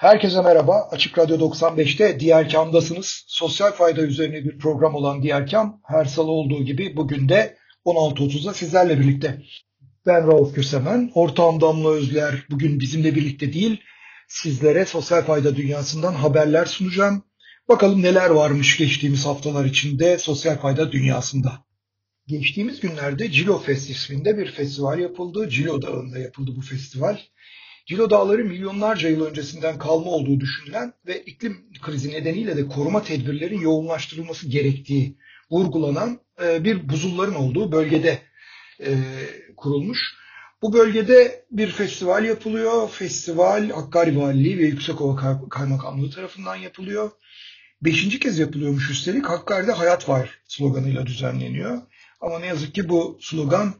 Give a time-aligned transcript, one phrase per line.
[0.00, 0.88] Herkese merhaba.
[0.90, 3.24] Açık Radyo 95'te Diğer Kam'dasınız.
[3.26, 8.54] Sosyal fayda üzerine bir program olan Diğer Kam her salı olduğu gibi bugün de 16.30'da
[8.54, 9.42] sizlerle birlikte.
[10.06, 13.80] Ben Rauf Kösemen, ortağım Damla Özler bugün bizimle birlikte değil,
[14.28, 17.24] sizlere sosyal fayda dünyasından haberler sunacağım.
[17.68, 21.52] Bakalım neler varmış geçtiğimiz haftalar içinde sosyal fayda dünyasında.
[22.26, 25.48] Geçtiğimiz günlerde Cilo Fest isminde bir festival yapıldı.
[25.48, 27.18] Cilo Dağı'nda yapıldı bu festival.
[27.90, 33.60] Cilo Dağları milyonlarca yıl öncesinden kalma olduğu düşünülen ve iklim krizi nedeniyle de koruma tedbirlerin
[33.60, 35.16] yoğunlaştırılması gerektiği
[35.50, 38.18] vurgulanan e, bir buzulların olduğu bölgede
[38.80, 38.94] e,
[39.56, 39.98] kurulmuş.
[40.62, 42.88] Bu bölgede bir festival yapılıyor.
[42.88, 47.10] Festival Hakkari Valiliği ve Yüksekova Kaymakamlığı tarafından yapılıyor.
[47.82, 49.28] Beşinci kez yapılıyormuş üstelik.
[49.28, 51.82] Hakkari'de hayat var sloganıyla düzenleniyor.
[52.20, 53.74] Ama ne yazık ki bu slogan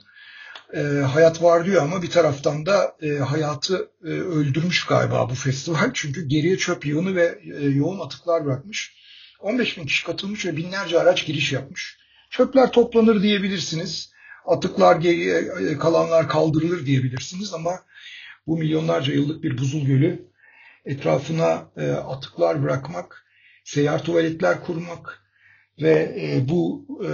[0.75, 5.91] e, hayat var diyor ama bir taraftan da e, hayatı e, öldürmüş galiba bu festival.
[5.95, 9.01] Çünkü geriye çöp yığını ve e, yoğun atıklar bırakmış.
[9.41, 11.99] 15 bin kişi katılmış ve binlerce araç giriş yapmış.
[12.31, 14.13] Çöpler toplanır diyebilirsiniz.
[14.47, 17.81] Atıklar geriye e, kalanlar kaldırılır diyebilirsiniz ama
[18.47, 20.31] bu milyonlarca yıllık bir buzul gölü
[20.85, 23.27] etrafına e, atıklar bırakmak,
[23.65, 25.23] seyyar tuvaletler kurmak
[25.83, 27.11] ve e, bu e,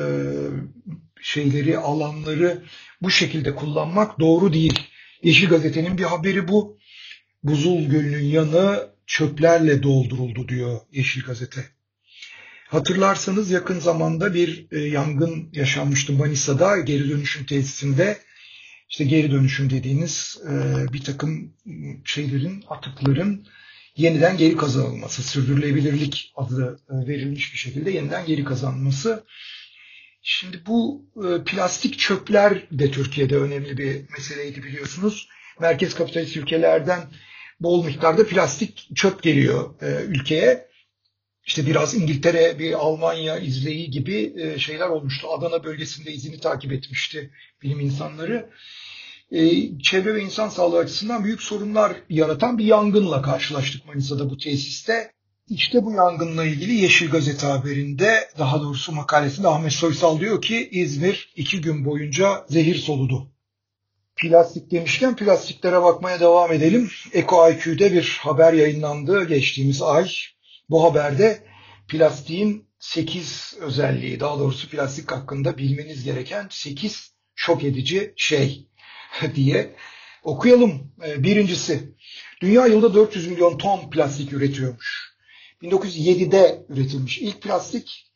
[1.22, 2.62] şeyleri, alanları
[3.02, 4.80] bu şekilde kullanmak doğru değil.
[5.22, 6.78] Yeşil Gazete'nin bir haberi bu.
[7.42, 11.64] Buzul Gölü'nün yanı çöplerle dolduruldu diyor Yeşil Gazete.
[12.68, 18.18] Hatırlarsanız yakın zamanda bir e, yangın yaşanmıştı Manisa'da geri dönüşüm tesisinde.
[18.88, 20.40] İşte geri dönüşüm dediğiniz
[20.92, 21.52] bir takım
[22.04, 23.46] şeylerin, atıkların
[23.96, 29.24] yeniden geri kazanılması, sürdürülebilirlik adı e, verilmiş bir şekilde yeniden geri kazanılması
[30.28, 35.28] Şimdi bu e, plastik çöpler de Türkiye'de önemli bir meseleydi biliyorsunuz.
[35.60, 37.00] Merkez kapitalist ülkelerden
[37.60, 40.68] bol miktarda plastik çöp geliyor e, ülkeye.
[41.46, 45.28] İşte biraz İngiltere, bir Almanya izleyi gibi şeyler olmuştu.
[45.32, 47.30] Adana bölgesinde izini takip etmişti
[47.62, 48.50] bilim insanları.
[49.30, 49.38] E,
[49.78, 55.10] çevre ve insan sağlığı açısından büyük sorunlar yaratan bir yangınla karşılaştık Manisa'da bu tesiste.
[55.48, 61.32] İşte bu yangınla ilgili Yeşil Gazete haberinde daha doğrusu makalesinde Ahmet Soysal diyor ki İzmir
[61.36, 63.32] iki gün boyunca zehir soludu.
[64.16, 66.90] Plastik demişken plastiklere bakmaya devam edelim.
[67.12, 70.10] Eko IQ'de bir haber yayınlandı geçtiğimiz ay.
[70.70, 71.46] Bu haberde
[71.88, 78.66] plastiğin 8 özelliği, daha doğrusu plastik hakkında bilmeniz gereken 8 şok edici şey
[79.34, 79.74] diye
[80.22, 80.92] okuyalım.
[81.06, 81.94] Ee, birincisi,
[82.42, 85.16] dünya yılda 400 milyon ton plastik üretiyormuş.
[85.62, 88.06] 1907'de üretilmiş ilk plastik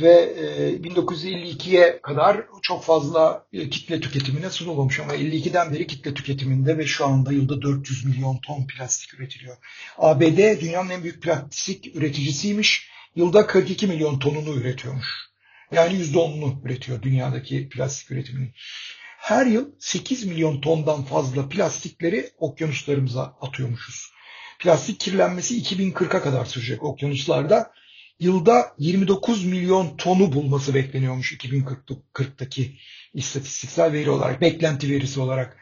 [0.00, 0.34] ve
[0.82, 7.06] 1952'ye kadar çok fazla e, kitle tüketimine sunulmamış ama 52'den beri kitle tüketiminde ve şu
[7.06, 9.56] anda yılda 400 milyon ton plastik üretiliyor.
[9.98, 12.90] ABD dünyanın en büyük plastik üreticisiymiş.
[13.16, 15.26] Yılda 42 milyon tonunu üretiyormuş.
[15.72, 18.52] Yani %10'unu üretiyor dünyadaki plastik üretiminin.
[19.26, 24.12] Her yıl 8 milyon tondan fazla plastikleri okyanuslarımıza atıyormuşuz.
[24.58, 27.72] Plastik kirlenmesi 2040'a kadar sürecek okyanuslarda.
[28.20, 32.78] Yılda 29 milyon tonu bulması bekleniyormuş 2040'daki
[33.14, 35.56] istatistiksel veri olarak, beklenti verisi olarak.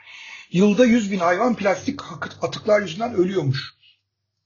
[0.52, 2.00] Yılda 100 bin hayvan plastik
[2.42, 3.74] atıklar yüzünden ölüyormuş.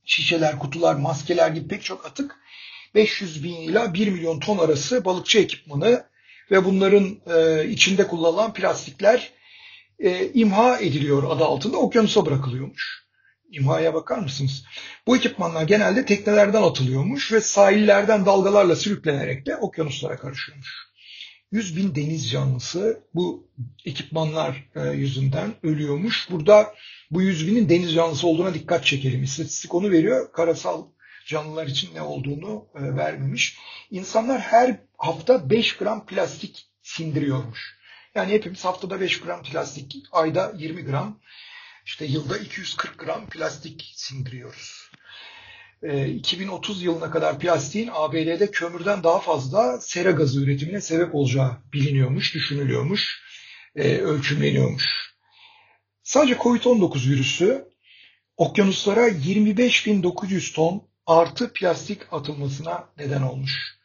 [0.04, 2.36] Şişeler, kutular, maskeler gibi pek çok atık
[2.94, 6.08] 500 bin ila 1 milyon ton arası balıkçı ekipmanı
[6.50, 9.32] ve bunların e, içinde kullanılan plastikler
[9.98, 13.08] e, imha ediliyor adı altında okyanusa bırakılıyormuş.
[13.50, 14.64] İmhaya bakar mısınız?
[15.06, 20.88] Bu ekipmanlar genelde teknelerden atılıyormuş ve sahillerden dalgalarla sürüklenerek de okyanuslara karışıyormuş.
[21.52, 23.48] 100 bin deniz canlısı bu
[23.84, 26.30] ekipmanlar e, yüzünden ölüyormuş.
[26.30, 26.74] Burada
[27.10, 29.22] bu 100 binin deniz canlısı olduğuna dikkat çekelim.
[29.22, 30.32] İstatistik onu veriyor.
[30.32, 30.86] Karasal
[31.28, 33.58] canlılar için ne olduğunu e, vermemiş.
[33.90, 37.78] İnsanlar her hafta 5 gram plastik sindiriyormuş.
[38.14, 41.20] Yani hepimiz haftada 5 gram plastik, ayda 20 gram
[41.84, 44.90] işte yılda 240 gram plastik sindiriyoruz.
[45.82, 51.56] E, ee, 2030 yılına kadar plastiğin ABD'de kömürden daha fazla sera gazı üretimine sebep olacağı
[51.72, 53.22] biliniyormuş, düşünülüyormuş,
[53.76, 55.14] e, ölçümleniyormuş.
[56.02, 57.68] Sadece COVID-19 virüsü
[58.36, 63.78] okyanuslara 25.900 ton artı plastik atılmasına neden olmuş.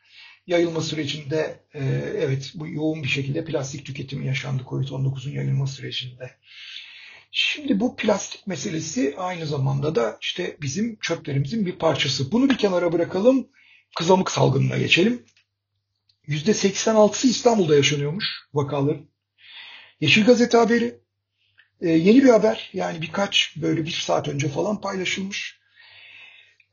[0.47, 1.83] Yayılma sürecinde e,
[2.17, 6.31] evet bu yoğun bir şekilde plastik tüketimi yaşandı COVID-19'un yayılma sürecinde.
[7.31, 12.31] Şimdi bu plastik meselesi aynı zamanda da işte bizim çöplerimizin bir parçası.
[12.31, 13.47] Bunu bir kenara bırakalım.
[13.95, 15.25] Kızamık salgınına geçelim.
[16.27, 19.09] %86'sı İstanbul'da yaşanıyormuş vakaların.
[19.99, 20.99] Yeşil Gazete haberi.
[21.81, 22.69] Ee, yeni bir haber.
[22.73, 25.62] Yani birkaç böyle bir saat önce falan paylaşılmış.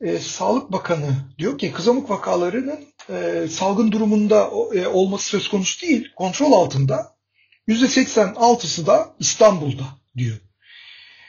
[0.05, 2.81] Ee, Sağlık Bakanı diyor ki kızamık vakalarının
[3.11, 6.13] e, salgın durumunda e, olması söz konusu değil.
[6.17, 7.17] Kontrol altında.
[7.69, 9.85] %86'sı da İstanbul'da
[10.17, 10.37] diyor.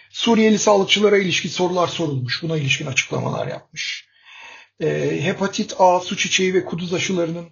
[0.10, 2.44] Suriyeli sağlıkçılara ilişkin sorular sorulmuş.
[2.44, 4.08] Buna ilişkin açıklamalar yapmış.
[4.80, 7.50] E, hepatit A, su çiçeği ve kuduz aşılarının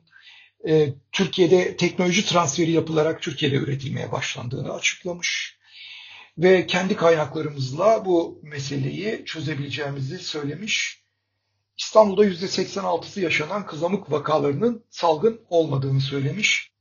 [0.67, 5.59] e, Türkiye'de teknoloji transferi yapılarak Türkiye'de üretilmeye başlandığını açıklamış.
[6.37, 10.98] Ve kendi kaynaklarımızla bu meseleyi çözebileceğimizi söylemiş.
[11.79, 16.71] İstanbul'da %86'sı yaşanan kızamık vakalarının salgın olmadığını söylemiş.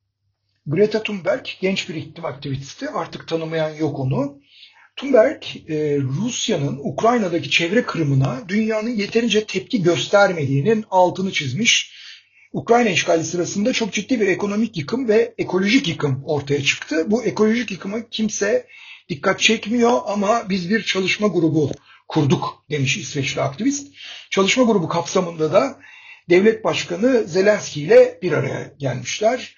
[0.67, 4.39] Greta Thunberg genç bir iklim aktivisti artık tanımayan yok onu.
[4.97, 11.93] Thunberg, e, Rusya'nın Ukrayna'daki çevre kırımına dünyanın yeterince tepki göstermediğinin altını çizmiş.
[12.53, 17.05] Ukrayna işgali sırasında çok ciddi bir ekonomik yıkım ve ekolojik yıkım ortaya çıktı.
[17.07, 18.67] Bu ekolojik yıkıma kimse
[19.09, 21.71] dikkat çekmiyor ama biz bir çalışma grubu
[22.09, 23.95] kurduk demiş İsveçli aktivist.
[24.31, 25.79] Çalışma grubu kapsamında da
[26.31, 29.55] devlet başkanı Zelenski ile bir araya gelmişler.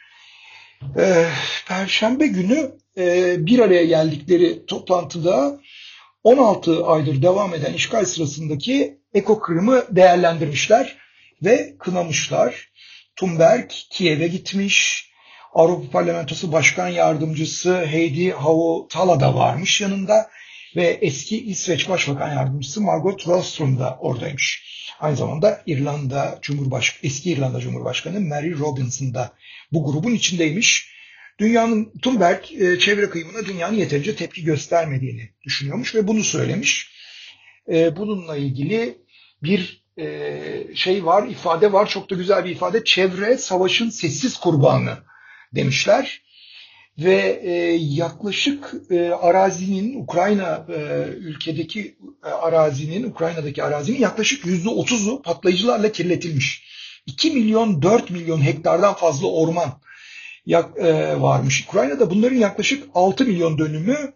[0.98, 1.26] Ee,
[1.68, 5.60] Perşembe günü e, bir araya geldikleri toplantıda
[6.24, 10.96] 16 aydır devam eden işgal sırasındaki eko kırımı değerlendirmişler
[11.42, 12.70] ve kınamışlar.
[13.16, 15.10] Thunberg Kiev'e gitmiş.
[15.54, 20.30] Avrupa Parlamentosu Başkan Yardımcısı Heidi Hautala da varmış yanında
[20.76, 24.70] ve eski İsveç Başbakan Yardımcısı Margot Wallström da oradaymış.
[25.00, 29.32] Aynı zamanda İrlanda Cumhurbaşkanı, eski İrlanda Cumhurbaşkanı Mary Robinson da
[29.72, 30.90] bu grubun içindeymiş.
[31.38, 36.90] Dünyanın Thunberg e, çevre kıyımına dünyanın yeterince tepki göstermediğini düşünüyormuş ve bunu söylemiş.
[37.72, 38.98] E, bununla ilgili
[39.42, 40.40] bir e,
[40.74, 41.88] şey var, ifade var.
[41.88, 42.84] Çok da güzel bir ifade.
[42.84, 44.98] Çevre savaşın sessiz kurbanı
[45.54, 46.22] demişler.
[47.04, 47.40] Ve
[47.80, 48.74] yaklaşık
[49.20, 50.66] arazinin, Ukrayna
[51.18, 56.70] ülkedeki arazinin, Ukrayna'daki arazinin yaklaşık %30'u patlayıcılarla kirletilmiş.
[57.06, 59.80] 2 milyon 4 milyon hektardan fazla orman
[60.46, 62.10] e, varmış Ukrayna'da.
[62.10, 64.14] Bunların yaklaşık 6 milyon dönümü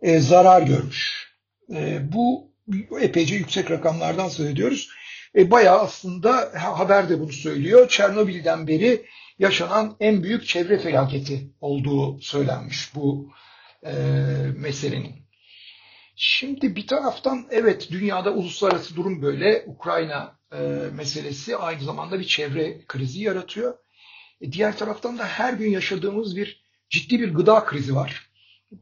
[0.00, 1.28] e, zarar görmüş.
[1.74, 2.52] E, bu
[3.00, 4.88] epeyce yüksek rakamlardan söz ediyoruz.
[5.36, 7.88] bayağı aslında haber de bunu söylüyor.
[7.88, 9.02] Çernobil'den beri
[9.38, 13.32] yaşanan en büyük çevre felaketi olduğu söylenmiş bu
[14.56, 15.24] meselenin.
[16.16, 19.64] Şimdi bir taraftan evet dünyada uluslararası durum böyle.
[19.66, 20.38] Ukrayna
[20.92, 23.74] meselesi aynı zamanda bir çevre krizi yaratıyor.
[24.40, 28.30] E, diğer taraftan da her gün yaşadığımız bir ciddi bir gıda krizi var.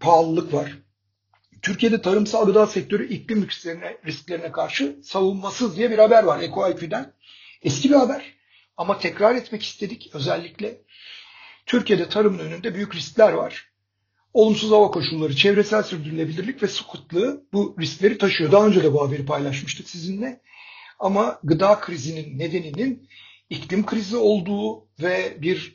[0.00, 0.78] Pahalılık var.
[1.62, 7.12] Türkiye'de tarımsal gıda sektörü iklim risklerine, risklerine karşı savunmasız diye bir haber var EcoIQ'den.
[7.62, 8.34] Eski bir haber
[8.82, 10.80] ama tekrar etmek istedik özellikle.
[11.66, 13.68] Türkiye'de tarımın önünde büyük riskler var.
[14.32, 18.52] Olumsuz hava koşulları, çevresel sürdürülebilirlik ve su kıtlığı bu riskleri taşıyor.
[18.52, 20.40] Daha önce de bu haberi paylaşmıştık sizinle.
[20.98, 23.08] Ama gıda krizinin nedeninin
[23.50, 25.74] iklim krizi olduğu ve bir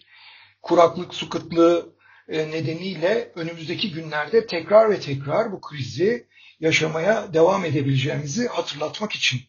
[0.61, 1.95] kuraklık, su kıtlığı
[2.29, 6.27] e, nedeniyle önümüzdeki günlerde tekrar ve tekrar bu krizi
[6.59, 9.39] yaşamaya devam edebileceğimizi hatırlatmak için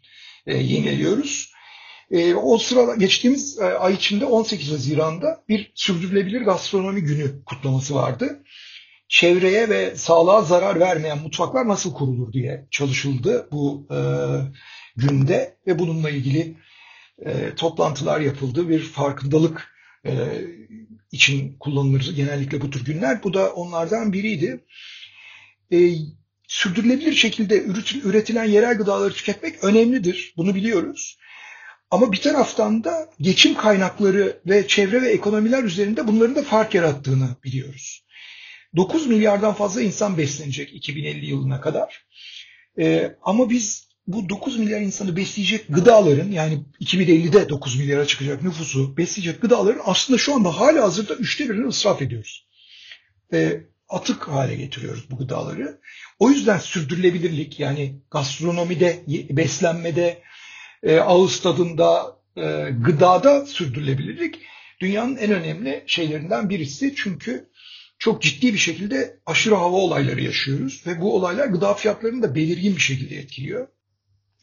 [0.47, 1.58] e, yeniliyoruz.
[2.11, 8.43] E, o sırada geçtiğimiz ay içinde 18 Haziran'da bir sürdürülebilir gastronomi günü kutlaması vardı.
[9.09, 13.99] Çevreye ve sağlığa zarar vermeyen mutfaklar nasıl kurulur diye çalışıldı bu e,
[14.97, 16.57] günde ve bununla ilgili
[17.27, 18.69] e, toplantılar yapıldı.
[18.69, 19.75] Bir farkındalık
[20.07, 20.13] e,
[21.13, 23.23] için kullanılır genellikle bu tür günler.
[23.23, 24.65] Bu da onlardan biriydi.
[25.73, 25.91] E,
[26.49, 27.65] sürdürülebilir şekilde
[28.05, 30.35] üretilen yerel gıdaları tüketmek önemlidir.
[30.37, 31.19] Bunu biliyoruz.
[31.91, 37.29] Ama bir taraftan da geçim kaynakları ve çevre ve ekonomiler üzerinde bunların da fark yarattığını
[37.45, 38.05] biliyoruz.
[38.77, 42.07] 9 milyardan fazla insan beslenecek 2050 yılına kadar.
[42.79, 48.97] Ee, ama biz bu 9 milyar insanı besleyecek gıdaların yani 2050'de 9 milyara çıkacak nüfusu
[48.97, 52.49] besleyecek gıdaların aslında şu anda hala hazırda üçte birini ısraf ediyoruz.
[53.33, 55.81] Ve atık hale getiriyoruz bu gıdaları.
[56.19, 60.23] O yüzden sürdürülebilirlik yani gastronomide, beslenmede,
[60.83, 64.39] e, ağız tadında, e, gıdada sürdürülebilirlik
[64.81, 66.95] dünyanın en önemli şeylerinden birisi.
[66.97, 67.49] Çünkü
[67.99, 72.77] çok ciddi bir şekilde aşırı hava olayları yaşıyoruz ve bu olaylar gıda fiyatlarını da belirgin
[72.77, 73.69] bir şekilde etkiliyor.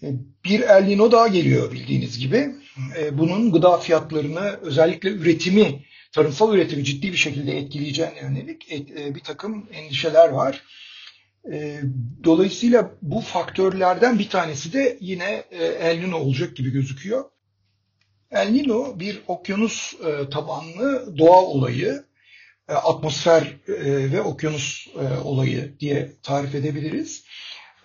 [0.04, 0.08] E,
[0.46, 2.56] bir El Nino daha geliyor bildiğiniz gibi.
[2.98, 9.20] E, bunun gıda fiyatlarını özellikle üretimi, tarımsal üretimi ciddi bir şekilde etkileyeceğine yönelik e, bir
[9.20, 10.64] takım endişeler var.
[12.24, 15.44] Dolayısıyla bu faktörlerden bir tanesi de yine
[15.80, 17.24] El Nino olacak gibi gözüküyor.
[18.32, 19.96] El Nino bir okyanus
[20.32, 22.04] tabanlı doğa olayı,
[22.68, 23.48] atmosfer
[24.12, 24.88] ve okyanus
[25.24, 27.24] olayı diye tarif edebiliriz.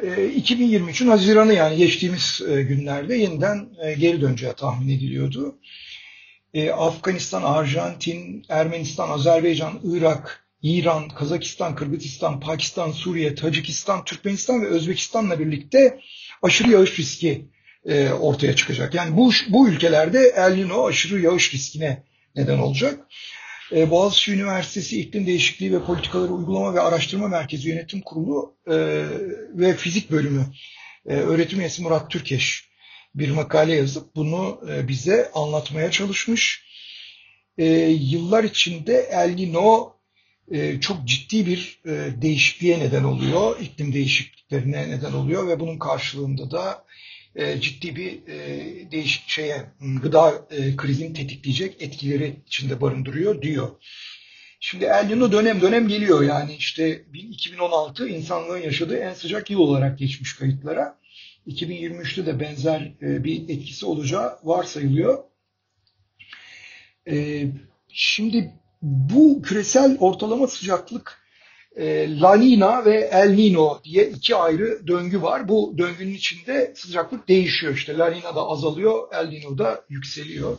[0.03, 5.59] 2023'ün ee, Haziran'ı yani geçtiğimiz e, günlerde yeniden e, geri döneceği tahmin ediliyordu.
[6.55, 15.39] E, Afganistan, Arjantin, Ermenistan, Azerbaycan, Irak, İran, Kazakistan, Kırgızistan, Pakistan, Suriye, Tacikistan, Türkmenistan ve Özbekistan'la
[15.39, 16.01] birlikte
[16.43, 17.49] aşırı yağış riski
[18.21, 18.95] ortaya çıkacak.
[18.95, 22.05] Yani bu, bu ülkelerde El Nino aşırı yağış riskine
[22.37, 23.07] neden olacak.
[23.73, 28.77] E, Boğaziçi Üniversitesi İklim Değişikliği ve Politikaları Uygulama ve Araştırma Merkezi Yönetim Kurulu e,
[29.55, 30.47] ve Fizik Bölümü
[31.07, 32.71] e, öğretim üyesi Murat Türkeş
[33.15, 36.65] bir makale yazıp bunu e, bize anlatmaya çalışmış.
[37.59, 39.97] E, yıllar içinde El Nino
[40.51, 46.51] e, çok ciddi bir e, değişikliğe neden oluyor, iklim değişikliklerine neden oluyor ve bunun karşılığında
[46.51, 46.85] da
[47.35, 49.67] e, ciddi bir e, değişik şeye
[50.03, 53.69] gıda e, krizini tetikleyecek etkileri içinde barındırıyor diyor.
[54.61, 59.99] Şimdi El Nino dönem dönem geliyor yani işte 2016 insanlığın yaşadığı en sıcak yıl olarak
[59.99, 61.01] geçmiş kayıtlara.
[61.47, 65.25] 2023'te de benzer bir etkisi olacağı varsayılıyor.
[67.89, 68.53] Şimdi
[68.83, 71.21] bu küresel ortalama sıcaklık
[71.77, 75.49] e, La Nina ve El Nino diye iki ayrı döngü var.
[75.49, 77.75] Bu döngünün içinde sıcaklık değişiyor.
[77.75, 80.59] İşte La Nina da azalıyor, El Nino da yükseliyor.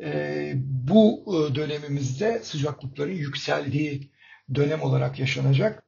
[0.00, 4.10] E, bu e, dönemimizde sıcaklıkların yükseldiği
[4.54, 5.82] dönem olarak yaşanacak.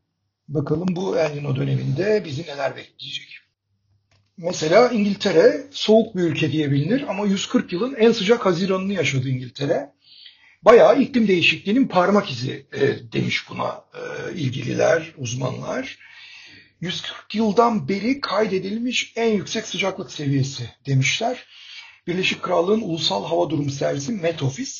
[0.49, 3.39] Bakalım bu El Nino döneminde bizi neler bekleyecek.
[4.37, 9.93] Mesela İngiltere soğuk bir ülke diye bilinir ama 140 yılın en sıcak Haziran'ını yaşadı İngiltere
[10.63, 15.99] bayağı iklim değişikliğinin parmak izi e, demiş buna e, ilgililer, uzmanlar.
[16.81, 21.47] 140 yıldan beri kaydedilmiş en yüksek sıcaklık seviyesi demişler.
[22.07, 24.73] Birleşik Krallığın Ulusal Hava Durumu Servisi Met Office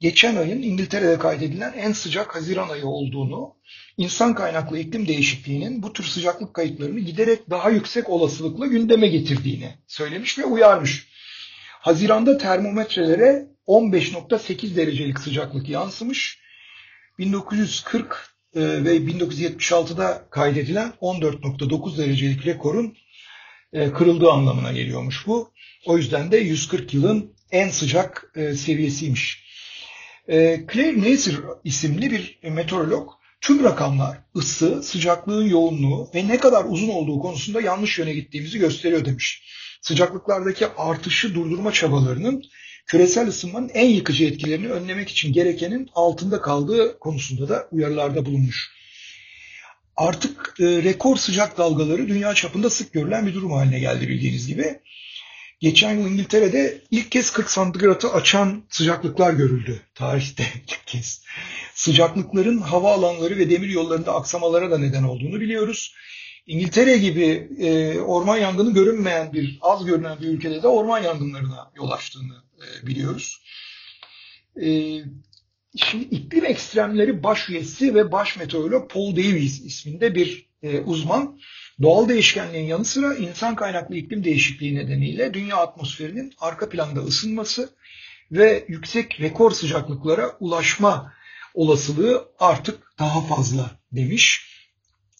[0.00, 3.56] geçen ayın İngiltere'de kaydedilen en sıcak Haziran ayı olduğunu,
[3.96, 10.38] insan kaynaklı iklim değişikliğinin bu tür sıcaklık kayıtlarını giderek daha yüksek olasılıkla gündeme getirdiğini söylemiş
[10.38, 11.08] ve uyarmış.
[11.80, 16.38] Haziranda termometrelere 15.8 derecelik sıcaklık yansımış.
[17.18, 22.96] 1940 e, ve 1976'da kaydedilen 14.9 derecelik rekorun
[23.72, 25.52] e, kırıldığı anlamına geliyormuş bu.
[25.86, 29.42] O yüzden de 140 yılın en sıcak e, seviyesiymiş.
[30.72, 33.10] Claire Nasir isimli bir meteorolog
[33.40, 39.04] tüm rakamlar ısı, sıcaklığın yoğunluğu ve ne kadar uzun olduğu konusunda yanlış yöne gittiğimizi gösteriyor
[39.04, 39.42] demiş.
[39.82, 42.44] Sıcaklıklardaki artışı durdurma çabalarının
[42.86, 48.72] küresel ısınmanın en yıkıcı etkilerini önlemek için gerekenin altında kaldığı konusunda da uyarılarda bulunmuş.
[49.96, 54.80] Artık e, rekor sıcak dalgaları dünya çapında sık görülen bir durum haline geldi bildiğiniz gibi.
[55.60, 59.80] Geçen yıl İngiltere'de ilk kez 40 santigratı açan sıcaklıklar görüldü.
[59.94, 61.22] Tarihte ilk kez.
[61.74, 65.94] Sıcaklıkların hava alanları ve demir yollarında aksamalara da neden olduğunu biliyoruz.
[66.46, 71.90] İngiltere gibi e, orman yangını görünmeyen bir, az görünen bir ülkede de orman yangınlarına yol
[71.90, 72.42] açtığını
[72.82, 73.42] biliyoruz.
[74.62, 74.98] E,
[75.76, 81.40] şimdi iklim ekstremleri baş üyesi ve baş meteorolog Paul Davies isminde bir e, uzman
[81.82, 87.70] doğal değişkenliğin yanı sıra insan kaynaklı iklim değişikliği nedeniyle dünya atmosferinin arka planda ısınması
[88.32, 91.12] ve yüksek rekor sıcaklıklara ulaşma
[91.54, 94.52] olasılığı artık daha fazla demiş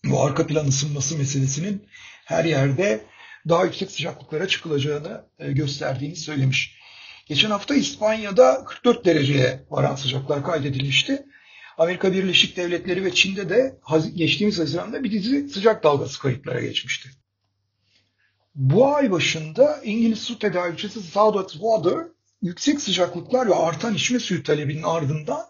[0.04, 1.88] bu arka plan ısınması meselesinin
[2.24, 3.04] her yerde
[3.48, 6.81] daha yüksek sıcaklıklara çıkılacağını e, gösterdiğini söylemiş.
[7.26, 11.26] Geçen hafta İspanya'da 44 dereceye varan sıcaklar kaydedilmişti.
[11.78, 13.78] Amerika Birleşik Devletleri ve Çin'de de
[14.14, 17.10] geçtiğimiz Haziran'da bir dizi sıcak dalgası kayıtlara geçmişti.
[18.54, 21.64] Bu ay başında İngiliz su tedarikçisi Southwest
[22.42, 25.44] yüksek sıcaklıklar ve artan içme suyu talebinin ardından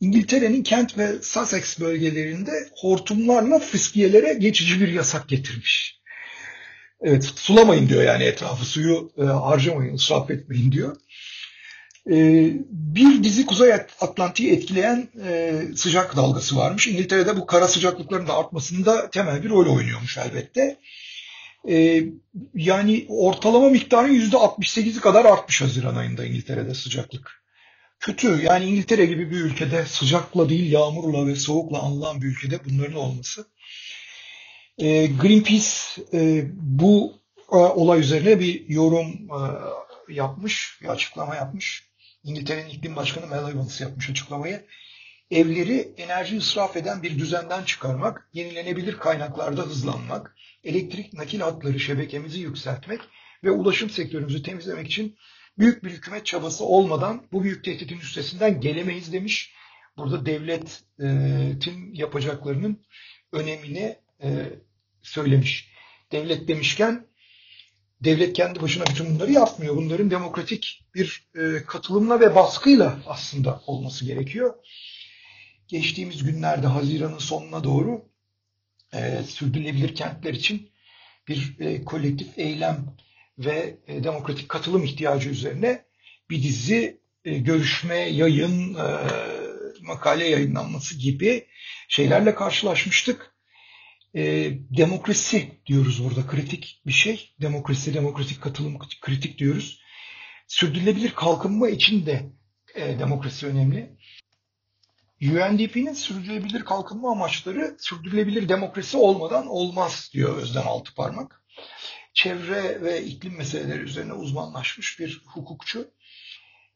[0.00, 6.01] İngiltere'nin Kent ve Sussex bölgelerinde hortumlarla fıskiyelere geçici bir yasak getirmiş.
[7.02, 10.96] Evet sulamayın diyor yani etrafı suyu e, harcamayın, israf etmeyin diyor.
[12.10, 12.16] E,
[12.70, 16.86] bir dizi Kuzey Atlantik'i etkileyen e, sıcak dalgası varmış.
[16.86, 20.76] İngiltere'de bu kara sıcaklıkların da artmasında temel bir rol oynuyormuş elbette.
[21.68, 22.04] E,
[22.54, 27.42] yani ortalama miktarın %68'i kadar artmış Haziran ayında İngiltere'de sıcaklık.
[28.00, 28.42] kötü.
[28.42, 33.46] Yani İngiltere gibi bir ülkede sıcakla değil yağmurla ve soğukla anılan bir ülkede bunların olması.
[34.78, 35.68] E, Greenpeace
[36.12, 37.12] e, bu
[37.52, 39.40] e, olay üzerine bir yorum e,
[40.14, 41.88] yapmış, bir açıklama yapmış.
[42.24, 44.66] İngiltere'nin iklim başkanı Mel Evans yapmış açıklamayı.
[45.30, 53.00] Evleri enerji israf eden bir düzenden çıkarmak, yenilenebilir kaynaklarda hızlanmak, elektrik nakil hatları şebekemizi yükseltmek
[53.44, 55.16] ve ulaşım sektörümüzü temizlemek için
[55.58, 59.54] büyük bir hükümet çabası olmadan bu büyük tehditin üstesinden gelemeyiz demiş.
[59.96, 62.84] Burada devletin yapacaklarının
[63.32, 64.28] önemini e,
[65.02, 65.68] söylemiş.
[66.12, 67.06] Devlet demişken
[68.00, 69.76] devlet kendi başına bütün bunları yapmıyor.
[69.76, 74.54] Bunların demokratik bir e, katılımla ve baskıyla aslında olması gerekiyor.
[75.68, 78.12] Geçtiğimiz günlerde Haziran'ın sonuna doğru
[78.94, 80.70] e, sürdürülebilir kentler için
[81.28, 82.96] bir e, kolektif eylem
[83.38, 85.84] ve e, demokratik katılım ihtiyacı üzerine
[86.30, 88.76] bir dizi görüşme, yayın,
[89.82, 91.46] makale yayınlanması gibi
[91.88, 93.31] şeylerle karşılaşmıştık.
[94.14, 97.34] E, demokrasi diyoruz burada kritik bir şey.
[97.40, 99.80] Demokrasi, demokratik katılım kritik diyoruz.
[100.46, 102.32] Sürdürülebilir kalkınma için de
[102.74, 103.96] e, demokrasi önemli.
[105.22, 111.44] UNDP'nin sürdürülebilir kalkınma amaçları sürdürülebilir demokrasi olmadan olmaz diyor Özlem Altıparmak.
[112.14, 115.90] Çevre ve iklim meseleleri üzerine uzmanlaşmış bir hukukçu.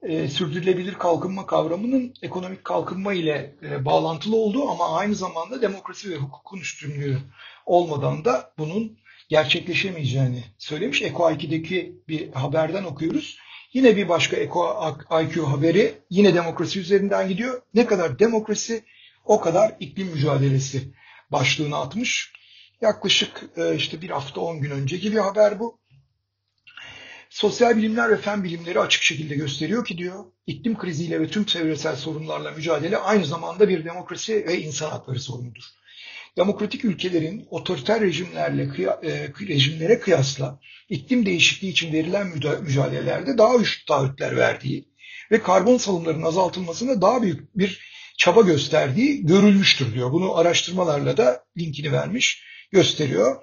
[0.02, 6.16] E, sürdürülebilir kalkınma kavramının ekonomik kalkınma ile e, bağlantılı olduğu ama aynı zamanda demokrasi ve
[6.16, 7.18] hukukun üstünlüğü
[7.66, 8.98] olmadan da bunun
[9.28, 11.02] gerçekleşemeyeceğini söylemiş.
[11.02, 13.38] Eko 2'deki bir haberden okuyoruz.
[13.72, 17.62] Yine bir başka Eko IQ haberi yine demokrasi üzerinden gidiyor.
[17.74, 18.84] Ne kadar demokrasi
[19.24, 20.92] o kadar iklim mücadelesi
[21.32, 22.32] başlığını atmış.
[22.80, 25.78] Yaklaşık e, işte bir hafta on gün önceki bir haber bu.
[27.36, 31.96] Sosyal bilimler ve fen bilimleri açık şekilde gösteriyor ki diyor iklim kriziyle ve tüm çevresel
[31.96, 35.62] sorunlarla mücadele aynı zamanda bir demokrasi ve insan hakları sorunudur
[36.36, 42.26] demokratik ülkelerin otoriter rejimlerle e, rejimlere kıyasla iklim değişikliği için verilen
[42.62, 44.88] mücadelelerde daha güçlü taahhütler verdiği
[45.30, 47.80] ve karbon salımlarının azaltılmasına daha büyük bir
[48.18, 50.12] çaba gösterdiği görülmüştür diyor.
[50.12, 53.42] Bunu araştırmalarla da linkini vermiş, gösteriyor.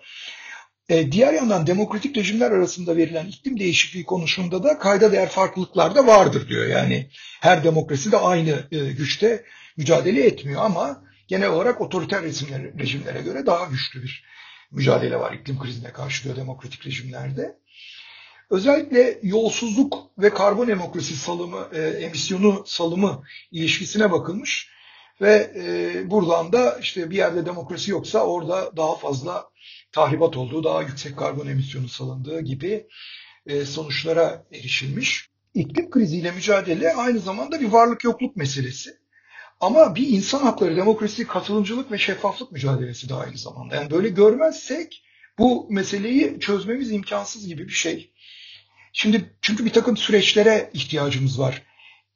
[0.89, 6.08] E, diğer yandan demokratik rejimler arasında verilen iklim değişikliği konusunda da kayda değer farklılıklar da
[6.08, 6.67] vardır diyor.
[6.67, 7.10] Yani
[7.41, 9.46] her demokrasi de aynı e, güçte
[9.78, 14.24] mücadele etmiyor ama genel olarak otoriter rejimlere, rejimlere göre daha güçlü bir
[14.72, 17.58] mücadele var iklim krizine karşı diyor demokratik rejimlerde.
[18.50, 24.69] Özellikle yolsuzluk ve karbon demokrasi salımı, e, emisyonu salımı ilişkisine bakılmış
[25.22, 29.50] ve e, buradan da işte bir yerde demokrasi yoksa orada daha fazla
[29.93, 32.88] tahribat olduğu, daha yüksek karbon emisyonu salındığı gibi
[33.47, 35.29] e, sonuçlara erişilmiş.
[35.53, 38.89] İklim kriziyle mücadele aynı zamanda bir varlık yokluk meselesi.
[39.60, 43.75] Ama bir insan hakları, demokrasi, katılımcılık ve şeffaflık mücadelesi de aynı zamanda.
[43.75, 45.03] Yani böyle görmezsek
[45.39, 48.13] bu meseleyi çözmemiz imkansız gibi bir şey.
[48.93, 51.63] Şimdi çünkü bir takım süreçlere ihtiyacımız var.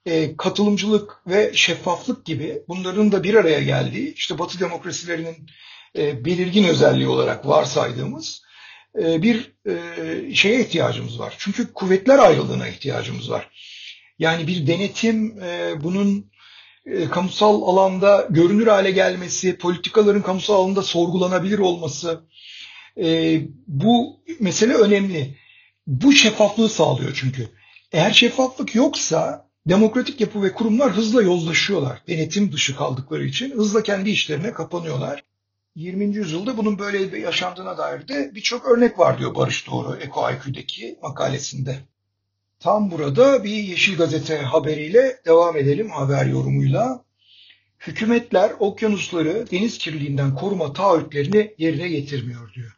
[0.06, 5.50] E, katılımcılık ve şeffaflık gibi bunların da bir araya geldiği, işte Batı demokrasilerinin
[5.98, 8.42] e, belirgin özelliği olarak varsaydığımız
[9.04, 11.36] e, bir e, şeye ihtiyacımız var.
[11.38, 13.50] Çünkü kuvvetler ayrılığına ihtiyacımız var.
[14.20, 16.32] Yani bir denetim e, bunun
[17.12, 22.22] kamusal alanda görünür hale gelmesi, politikaların kamusal alanda sorgulanabilir olması
[23.68, 25.38] bu mesele önemli.
[25.88, 27.50] Bu şeffaflığı sağlıyor çünkü.
[27.92, 32.02] Eğer şeffaflık yoksa demokratik yapı ve kurumlar hızla yozlaşıyorlar.
[32.08, 35.24] Denetim dışı kaldıkları için hızla kendi işlerine kapanıyorlar.
[35.78, 36.16] 20.
[36.16, 41.80] yüzyılda bunun böyle yaşandığına dair de birçok örnek var diyor Barış Doğru Eko IQ'deki makalesinde.
[42.60, 47.04] Tam burada bir Yeşil Gazete haberiyle devam edelim haber yorumuyla.
[47.80, 52.78] Hükümetler okyanusları deniz kirliliğinden koruma taahhütlerini yerine getirmiyor diyor.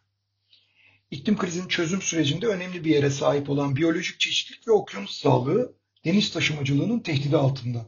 [1.11, 5.73] İklim krizinin çözüm sürecinde önemli bir yere sahip olan biyolojik çeşitlilik ve okyanus sağlığı
[6.05, 7.85] deniz taşımacılığının tehdidi altında.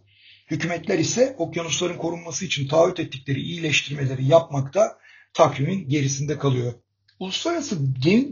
[0.51, 4.97] Hükümetler ise okyanusların korunması için taahhüt ettikleri iyileştirmeleri yapmakta
[5.33, 6.73] takvimin gerisinde kalıyor.
[7.19, 7.75] Uluslararası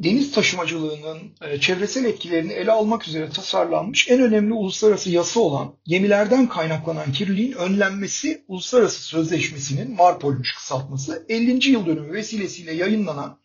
[0.04, 6.50] deniz taşımacılığının e, çevresel etkilerini ele almak üzere tasarlanmış en önemli uluslararası yasa olan gemilerden
[6.50, 11.70] kaynaklanan kirliliğin önlenmesi uluslararası sözleşmesinin MARPOL'muş kısaltması 50.
[11.70, 13.40] yıl dönümü vesilesiyle yayınlanan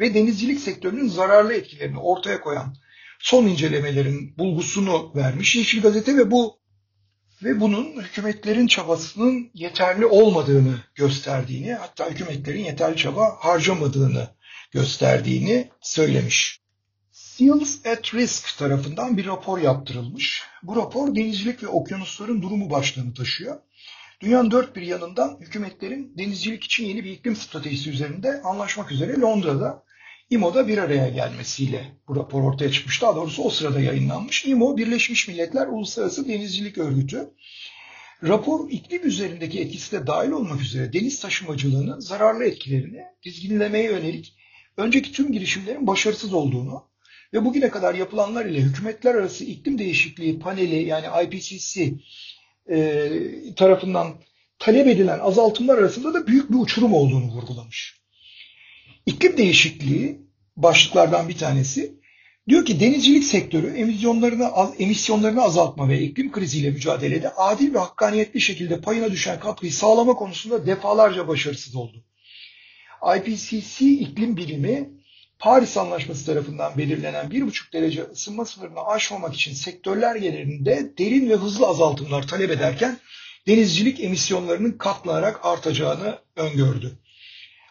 [0.00, 2.74] ve denizcilik sektörünün zararlı etkilerini ortaya koyan
[3.18, 6.57] son incelemelerin bulgusunu vermiş Yeşil Gazete ve bu
[7.42, 14.28] ve bunun hükümetlerin çabasının yeterli olmadığını gösterdiğini hatta hükümetlerin yeterli çaba harcamadığını
[14.70, 16.60] gösterdiğini söylemiş.
[17.10, 20.42] Seals at Risk tarafından bir rapor yaptırılmış.
[20.62, 23.60] Bu rapor denizcilik ve okyanusların durumu başlığını taşıyor.
[24.20, 29.82] Dünyanın dört bir yanından hükümetlerin denizcilik için yeni bir iklim stratejisi üzerinde anlaşmak üzere Londra'da
[30.30, 33.02] IMO'da bir araya gelmesiyle bu rapor ortaya çıkmış.
[33.02, 34.44] Daha doğrusu o sırada yayınlanmış.
[34.44, 37.30] IMO Birleşmiş Milletler Uluslararası Denizcilik Örgütü.
[38.22, 44.34] Rapor iklim üzerindeki etkisi de dahil olmak üzere deniz taşımacılığının zararlı etkilerini dizginlemeye yönelik
[44.76, 46.84] önceki tüm girişimlerin başarısız olduğunu
[47.32, 51.92] ve bugüne kadar yapılanlar ile hükümetler arası iklim değişikliği paneli yani IPCC
[52.70, 53.10] e,
[53.56, 54.14] tarafından
[54.58, 57.97] talep edilen azaltımlar arasında da büyük bir uçurum olduğunu vurgulamış.
[59.08, 60.20] İklim değişikliği
[60.56, 61.94] başlıklardan bir tanesi
[62.48, 68.80] diyor ki denizcilik sektörü emisyonlarını emisyonlarını azaltma ve iklim kriziyle mücadelede adil ve hakkaniyetli şekilde
[68.80, 72.04] payına düşen katkıyı sağlama konusunda defalarca başarısız oldu.
[73.16, 74.90] IPCC iklim bilimi
[75.38, 81.66] Paris Anlaşması tarafından belirlenen 1,5 derece ısınma sınırını aşmamak için sektörler genelinde derin ve hızlı
[81.66, 82.98] azaltımlar talep ederken
[83.46, 86.98] denizcilik emisyonlarının katlanarak artacağını öngördü.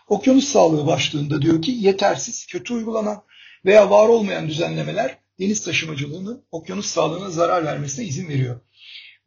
[0.08, 3.24] Okyanus sağlığı başlığında diyor ki yetersiz, kötü uygulanan
[3.66, 8.60] veya var olmayan düzenlemeler deniz taşımacılığının okyanus sağlığına zarar vermesine izin veriyor.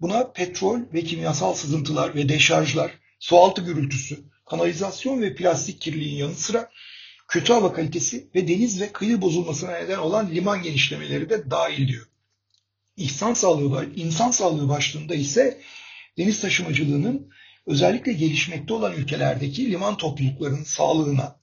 [0.01, 6.71] Buna petrol ve kimyasal sızıntılar ve deşarjlar, sualtı gürültüsü, kanalizasyon ve plastik kirliliğin yanı sıra
[7.29, 12.07] kötü hava kalitesi ve deniz ve kıyı bozulmasına neden olan liman genişlemeleri de dahil diyor.
[12.97, 15.61] İnsan sağlığı, insan sağlığı başlığında ise
[16.19, 17.31] deniz taşımacılığının
[17.67, 21.37] özellikle gelişmekte olan ülkelerdeki liman topluluklarının sağlığına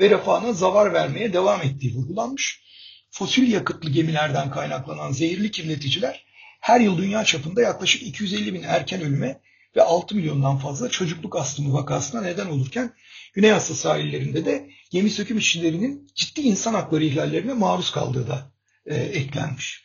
[0.00, 2.64] ve refahına zavar vermeye devam ettiği vurgulanmış.
[3.10, 6.24] Fosil yakıtlı gemilerden kaynaklanan zehirli kirleticiler
[6.60, 9.40] her yıl dünya çapında yaklaşık 250 bin erken ölüme
[9.76, 12.92] ve 6 milyondan fazla çocukluk astımı vakasına neden olurken
[13.32, 18.52] Güney Asya sahillerinde de gemi söküm işçilerinin ciddi insan hakları ihlallerine maruz kaldığı da
[18.86, 19.84] e, eklenmiş.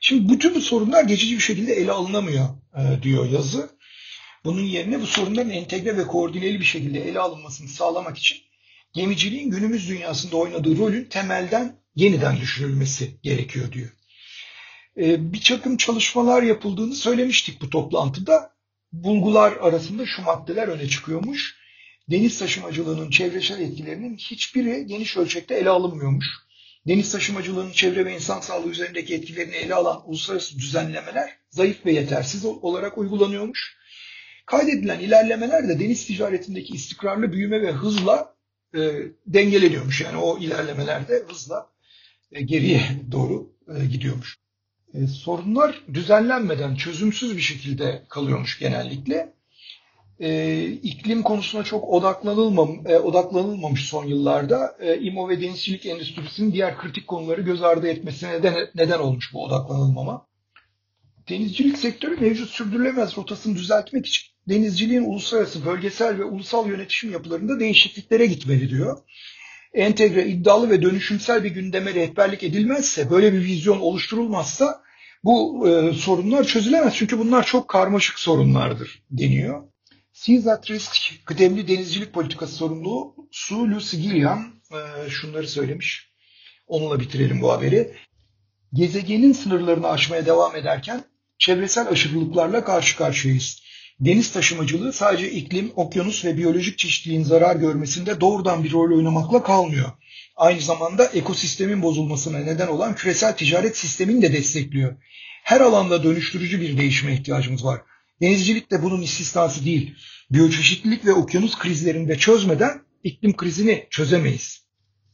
[0.00, 3.70] Şimdi bütün bu sorunlar geçici bir şekilde ele alınamıyor e, diyor yazı.
[4.44, 8.38] Bunun yerine bu sorunların entegre ve koordineli bir şekilde ele alınmasını sağlamak için
[8.92, 13.90] gemiciliğin günümüz dünyasında oynadığı rolün temelden yeniden düşünülmesi gerekiyor diyor.
[14.96, 18.50] E, bir çakım çalışmalar yapıldığını söylemiştik bu toplantıda.
[18.92, 21.56] Bulgular arasında şu maddeler öne çıkıyormuş
[22.10, 26.26] deniz taşımacılığının çevresel etkilerinin hiçbiri geniş ölçekte ele alınmıyormuş.
[26.86, 32.44] Deniz taşımacılığının çevre ve insan sağlığı üzerindeki etkilerini ele alan uluslararası düzenlemeler zayıf ve yetersiz
[32.44, 33.79] olarak uygulanıyormuş.
[34.50, 38.34] Kaydedilen ilerlemeler de deniz ticaretindeki istikrarlı büyüme ve hızla
[38.74, 38.80] e,
[39.26, 40.00] dengeleniyormuş.
[40.00, 41.66] Yani o ilerlemeler de hızla
[42.32, 42.82] e, geriye
[43.12, 44.38] doğru e, gidiyormuş.
[44.94, 49.34] E, sorunlar düzenlenmeden çözümsüz bir şekilde kalıyormuş genellikle
[50.20, 54.76] e, iklim konusuna çok odaklanılmam, e, odaklanılmamış son yıllarda.
[54.80, 59.44] E, İMO ve denizcilik endüstrisinin diğer kritik konuları göz ardı etmesine neden, neden olmuş bu
[59.44, 60.26] odaklanılmama.
[61.28, 68.26] Denizcilik sektörü mevcut sürdürülemez rotasını düzeltmek için denizciliğin uluslararası, bölgesel ve ulusal yönetişim yapılarında değişikliklere
[68.26, 68.98] gitmeli diyor.
[69.74, 74.82] Entegre, iddialı ve dönüşümsel bir gündeme rehberlik edilmezse, böyle bir vizyon oluşturulmazsa
[75.24, 76.94] bu e, sorunlar çözülemez.
[76.96, 79.62] Çünkü bunlar çok karmaşık sorunlardır deniyor.
[80.12, 86.10] Seas at Risk kıdemli denizcilik politikası sorumlusu Sue Lucy Gilliam e, şunları söylemiş.
[86.66, 87.94] Onunla bitirelim bu haberi.
[88.72, 91.04] Gezegenin sınırlarını aşmaya devam ederken
[91.38, 93.62] çevresel aşırılıklarla karşı karşıyayız.
[94.00, 99.90] Deniz taşımacılığı sadece iklim, okyanus ve biyolojik çeşitliliğin zarar görmesinde doğrudan bir rol oynamakla kalmıyor.
[100.36, 104.96] Aynı zamanda ekosistemin bozulmasına neden olan küresel ticaret sistemini de destekliyor.
[105.44, 107.80] Her alanda dönüştürücü bir değişime ihtiyacımız var.
[108.20, 109.94] Denizcilik de bunun istisnası değil.
[110.30, 114.64] Biyoçeşitlilik ve okyanus krizlerini de çözmeden iklim krizini çözemeyiz.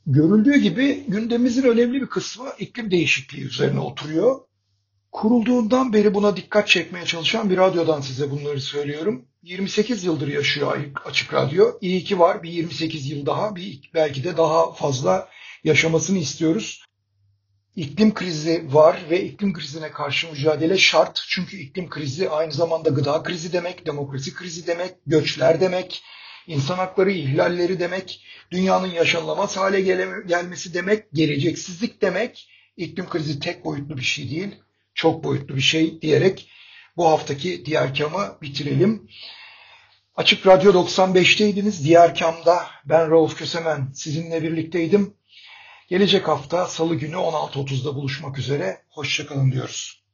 [0.06, 4.40] Görüldüğü gibi gündemimizin önemli bir kısmı iklim değişikliği üzerine oturuyor.
[5.16, 9.24] Kurulduğundan beri buna dikkat çekmeye çalışan bir radyodan size bunları söylüyorum.
[9.42, 11.78] 28 yıldır yaşıyor Açık Radyo.
[11.80, 15.28] İyi ki var bir 28 yıl daha, bir belki de daha fazla
[15.64, 16.84] yaşamasını istiyoruz.
[17.76, 21.24] İklim krizi var ve iklim krizine karşı mücadele şart.
[21.28, 26.02] Çünkü iklim krizi aynı zamanda gıda krizi demek, demokrasi krizi demek, göçler demek,
[26.46, 29.80] insan hakları ihlalleri demek, dünyanın yaşanılamaz hale
[30.26, 32.48] gelmesi demek, geleceksizlik demek.
[32.76, 34.56] İklim krizi tek boyutlu bir şey değil,
[34.96, 36.48] çok boyutlu bir şey diyerek
[36.96, 39.08] bu haftaki diğer kamı bitirelim.
[40.16, 41.84] Açık Radyo 95'teydiniz.
[41.84, 45.14] Diğer kamda ben Rauf Kösemen sizinle birlikteydim.
[45.88, 48.82] Gelecek hafta salı günü 16.30'da buluşmak üzere.
[48.88, 50.05] Hoşçakalın diyoruz.